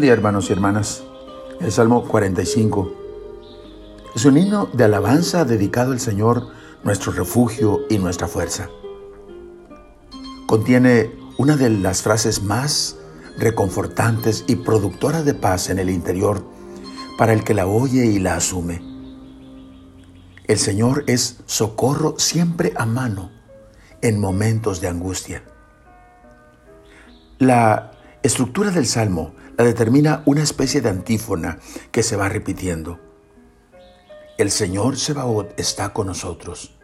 día, 0.00 0.12
hermanos 0.12 0.50
y 0.50 0.52
hermanas. 0.52 1.04
El 1.60 1.72
Salmo 1.72 2.04
45 2.04 2.92
es 4.14 4.24
un 4.26 4.36
himno 4.36 4.68
de 4.72 4.84
alabanza 4.84 5.44
dedicado 5.44 5.92
al 5.92 6.00
Señor, 6.00 6.48
nuestro 6.84 7.12
refugio 7.12 7.80
y 7.88 7.98
nuestra 7.98 8.28
fuerza. 8.28 8.68
Contiene 10.46 11.12
una 11.38 11.56
de 11.56 11.70
las 11.70 12.02
frases 12.02 12.42
más 12.42 12.98
reconfortantes 13.38 14.44
y 14.46 14.56
productoras 14.56 15.24
de 15.24 15.34
paz 15.34 15.70
en 15.70 15.78
el 15.78 15.88
interior 15.88 16.44
para 17.16 17.32
el 17.32 17.42
que 17.42 17.54
la 17.54 17.66
oye 17.66 18.04
y 18.06 18.18
la 18.18 18.36
asume. 18.36 18.82
El 20.44 20.58
Señor 20.58 21.04
es 21.06 21.38
socorro 21.46 22.16
siempre 22.18 22.72
a 22.76 22.84
mano 22.84 23.30
en 24.02 24.20
momentos 24.20 24.80
de 24.80 24.88
angustia. 24.88 25.42
La 27.38 27.92
estructura 28.22 28.70
del 28.70 28.86
Salmo 28.86 29.34
la 29.56 29.64
determina 29.64 30.22
una 30.26 30.42
especie 30.42 30.80
de 30.80 30.90
antífona 30.90 31.58
que 31.90 32.02
se 32.02 32.16
va 32.16 32.28
repitiendo. 32.28 33.00
El 34.38 34.50
Señor 34.50 34.98
Sebaot 34.98 35.58
está 35.58 35.92
con 35.92 36.08
nosotros. 36.08 36.76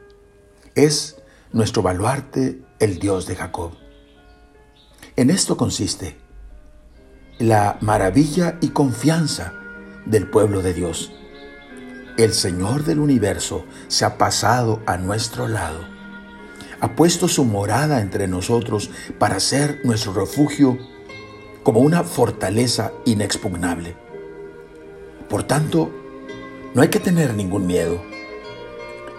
Es 0.74 1.16
nuestro 1.52 1.82
baluarte, 1.82 2.62
el 2.78 2.98
Dios 2.98 3.26
de 3.26 3.36
Jacob. 3.36 3.72
En 5.16 5.28
esto 5.28 5.58
consiste 5.58 6.16
la 7.38 7.76
maravilla 7.80 8.56
y 8.62 8.68
confianza 8.68 9.52
del 10.06 10.28
pueblo 10.28 10.62
de 10.62 10.73
Dios. 10.73 11.12
El 12.16 12.32
Señor 12.32 12.84
del 12.84 13.00
universo 13.00 13.66
se 13.88 14.04
ha 14.04 14.16
pasado 14.16 14.82
a 14.86 14.96
nuestro 14.96 15.48
lado. 15.48 15.80
Ha 16.80 16.96
puesto 16.96 17.29
su 17.29 17.45
morada 17.45 18.01
entre 18.01 18.29
nosotros 18.29 18.90
para 19.18 19.40
ser 19.40 19.80
nuestro 19.84 20.12
refugio 20.12 20.79
como 21.63 21.80
una 21.80 22.02
fortaleza 22.02 22.93
inexpugnable. 23.05 23.96
Por 25.29 25.45
tanto, 25.45 25.91
no 26.74 26.82
hay 26.82 26.88
que 26.88 27.01
tener 27.01 27.35
ningún 27.35 27.66
miedo. 27.66 28.02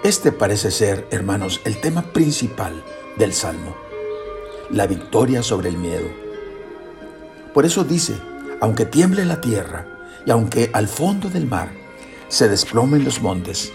Este 0.03 0.31
parece 0.31 0.71
ser, 0.71 1.07
hermanos, 1.11 1.61
el 1.63 1.79
tema 1.79 2.11
principal 2.11 2.83
del 3.17 3.33
Salmo, 3.33 3.75
la 4.69 4.87
victoria 4.87 5.41
sobre 5.43 5.69
el 5.69 5.77
miedo. 5.77 6.07
Por 7.53 7.65
eso 7.65 7.83
dice, 7.83 8.15
aunque 8.59 8.85
tiemble 8.85 9.25
la 9.25 9.39
tierra 9.39 9.87
y 10.25 10.31
aunque 10.31 10.69
al 10.73 10.87
fondo 10.87 11.29
del 11.29 11.45
mar 11.45 11.71
se 12.27 12.49
desplomen 12.49 13.05
los 13.05 13.21
montes, 13.21 13.71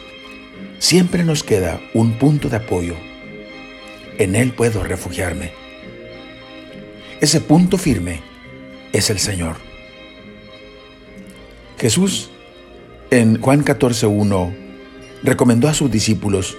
siempre 0.78 1.25
nos 1.25 1.42
queda 1.42 1.80
un 1.94 2.19
punto 2.19 2.48
de 2.48 2.56
apoyo. 2.56 2.94
En 4.19 4.34
él 4.34 4.53
puedo 4.53 4.82
refugiarme. 4.82 5.53
Ese 7.20 7.41
punto 7.41 7.78
firme 7.78 8.27
es 8.92 9.11
el 9.11 9.19
Señor. 9.19 9.56
Jesús 11.78 12.31
en 13.11 13.41
Juan 13.41 13.64
14.1 13.64 14.55
recomendó 15.22 15.69
a 15.69 15.75
sus 15.75 15.91
discípulos 15.91 16.56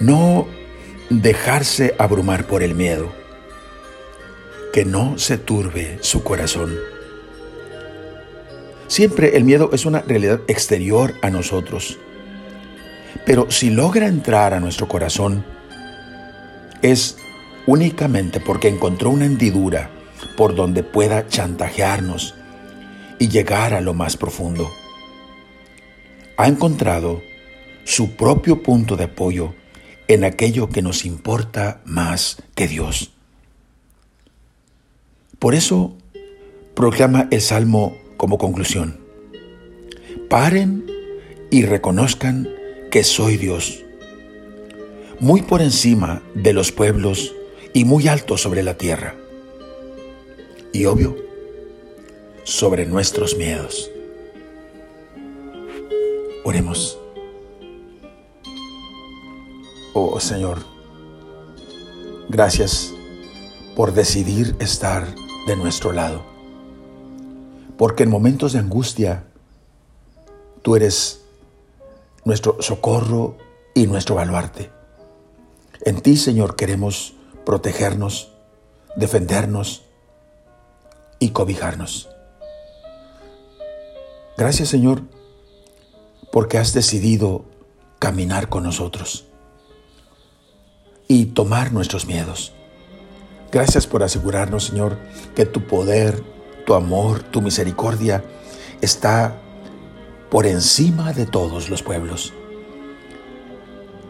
no 0.00 0.46
dejarse 1.10 1.94
abrumar 1.98 2.46
por 2.46 2.62
el 2.62 2.74
miedo, 2.74 3.12
que 4.72 4.84
no 4.84 5.18
se 5.18 5.38
turbe 5.38 5.98
su 6.00 6.22
corazón. 6.22 6.76
Siempre 8.88 9.36
el 9.36 9.44
miedo 9.44 9.70
es 9.72 9.84
una 9.84 10.00
realidad 10.00 10.40
exterior 10.48 11.14
a 11.22 11.30
nosotros, 11.30 11.98
pero 13.24 13.50
si 13.50 13.70
logra 13.70 14.06
entrar 14.06 14.54
a 14.54 14.60
nuestro 14.60 14.88
corazón, 14.88 15.44
es 16.82 17.16
únicamente 17.66 18.40
porque 18.40 18.68
encontró 18.68 19.10
una 19.10 19.26
hendidura 19.26 19.90
por 20.36 20.54
donde 20.54 20.82
pueda 20.82 21.28
chantajearnos 21.28 22.34
y 23.18 23.28
llegar 23.28 23.74
a 23.74 23.80
lo 23.80 23.94
más 23.94 24.16
profundo. 24.16 24.70
Ha 26.36 26.48
encontrado 26.48 27.22
su 27.84 28.16
propio 28.16 28.62
punto 28.62 28.96
de 28.96 29.04
apoyo 29.04 29.54
en 30.08 30.24
aquello 30.24 30.68
que 30.68 30.82
nos 30.82 31.04
importa 31.04 31.80
más 31.84 32.42
que 32.54 32.68
Dios. 32.68 33.12
Por 35.38 35.54
eso 35.54 35.96
proclama 36.74 37.28
el 37.30 37.40
Salmo 37.40 37.96
como 38.16 38.38
conclusión. 38.38 39.00
Paren 40.28 40.86
y 41.50 41.62
reconozcan 41.62 42.48
que 42.90 43.04
soy 43.04 43.36
Dios, 43.36 43.84
muy 45.20 45.42
por 45.42 45.62
encima 45.62 46.22
de 46.34 46.52
los 46.52 46.72
pueblos 46.72 47.34
y 47.72 47.84
muy 47.84 48.08
alto 48.08 48.36
sobre 48.36 48.62
la 48.62 48.76
tierra 48.76 49.14
y 50.76 50.84
obvio 50.84 51.16
sobre 52.44 52.84
nuestros 52.84 53.34
miedos. 53.38 53.90
Oremos. 56.44 56.98
Oh 59.94 60.20
Señor, 60.20 60.58
gracias 62.28 62.92
por 63.74 63.94
decidir 63.94 64.54
estar 64.58 65.06
de 65.46 65.56
nuestro 65.56 65.92
lado, 65.92 66.22
porque 67.78 68.02
en 68.02 68.10
momentos 68.10 68.52
de 68.52 68.58
angustia 68.58 69.24
tú 70.60 70.76
eres 70.76 71.22
nuestro 72.26 72.58
socorro 72.60 73.38
y 73.74 73.86
nuestro 73.86 74.16
baluarte. 74.16 74.70
En 75.86 76.02
ti, 76.02 76.18
Señor, 76.18 76.54
queremos 76.54 77.14
protegernos, 77.46 78.32
defendernos, 78.96 79.85
y 81.26 81.30
cobijarnos. 81.30 82.08
Gracias 84.38 84.68
Señor, 84.68 85.02
porque 86.30 86.56
has 86.58 86.72
decidido 86.72 87.44
caminar 87.98 88.48
con 88.48 88.62
nosotros 88.62 89.26
y 91.08 91.26
tomar 91.26 91.72
nuestros 91.72 92.06
miedos. 92.06 92.52
Gracias 93.50 93.88
por 93.88 94.04
asegurarnos, 94.04 94.66
Señor, 94.66 94.98
que 95.34 95.46
tu 95.46 95.66
poder, 95.66 96.22
tu 96.64 96.74
amor, 96.74 97.22
tu 97.24 97.42
misericordia 97.42 98.22
está 98.80 99.40
por 100.30 100.46
encima 100.46 101.12
de 101.12 101.26
todos 101.26 101.70
los 101.70 101.82
pueblos, 101.82 102.32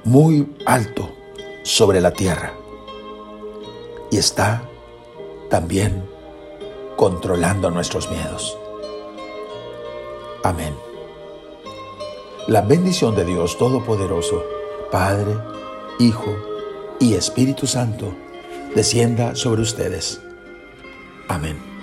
muy 0.04 0.54
alto 0.66 1.14
sobre 1.62 2.02
la 2.02 2.12
tierra 2.12 2.52
y 4.10 4.18
está 4.18 4.68
también 5.48 6.15
controlando 6.96 7.70
nuestros 7.70 8.10
miedos. 8.10 8.58
Amén. 10.42 10.74
La 12.48 12.62
bendición 12.62 13.14
de 13.14 13.24
Dios 13.24 13.58
Todopoderoso, 13.58 14.42
Padre, 14.90 15.36
Hijo 15.98 16.36
y 17.00 17.14
Espíritu 17.14 17.66
Santo, 17.66 18.14
descienda 18.74 19.34
sobre 19.34 19.62
ustedes. 19.62 20.20
Amén. 21.28 21.75